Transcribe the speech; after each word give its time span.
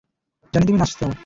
জানি, 0.53 0.65
তুমি 0.67 0.79
নাচতে 0.79 0.97
চাও। 0.99 1.11